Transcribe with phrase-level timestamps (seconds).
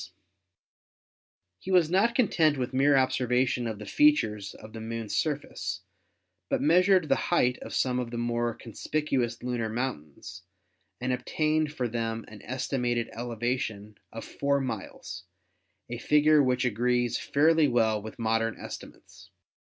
[1.63, 4.81] THE MOON 175 He was not content with mere observation of the features of the
[4.81, 5.81] Moon's surface,
[6.49, 10.41] but measured the height of some of the more conspicuous lunar mountains
[10.99, 15.25] and obtained for them an estimated elevation of four miles,
[15.87, 19.29] a figure which agrees fairly well with modern estimates.